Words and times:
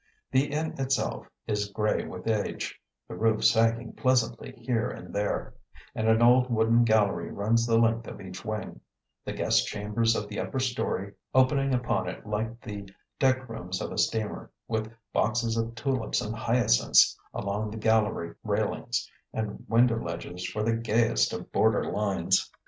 The 0.31 0.47
inn 0.51 0.73
itself 0.79 1.29
is 1.45 1.69
gray 1.69 2.07
with 2.07 2.27
age, 2.27 2.81
the 3.07 3.13
roof 3.13 3.45
sagging 3.45 3.93
pleasantly 3.93 4.51
here 4.53 4.89
and 4.89 5.13
there; 5.13 5.53
and 5.93 6.07
an 6.07 6.23
old 6.23 6.49
wooden 6.49 6.83
gallery 6.85 7.31
runs 7.31 7.67
the 7.67 7.77
length 7.77 8.07
of 8.07 8.19
each 8.19 8.43
wing, 8.43 8.81
the 9.25 9.33
guest 9.33 9.67
chambers 9.67 10.15
of 10.15 10.27
the 10.27 10.39
upper 10.39 10.57
story 10.59 11.13
opening 11.35 11.71
upon 11.71 12.09
it 12.09 12.25
like 12.25 12.59
the 12.61 12.89
deck 13.19 13.47
rooms 13.47 13.79
of 13.79 13.91
a 13.91 13.99
steamer, 13.99 14.49
with 14.67 14.91
boxes 15.13 15.55
of 15.55 15.75
tulips 15.75 16.19
and 16.19 16.35
hyacinths 16.35 17.15
along 17.31 17.69
the 17.69 17.77
gallery 17.77 18.33
railings 18.43 19.07
and 19.31 19.63
window 19.69 20.01
ledges 20.03 20.43
for 20.49 20.63
the 20.63 20.75
gayest 20.75 21.31
of 21.31 21.51
border 21.51 21.83
lines. 21.83 22.51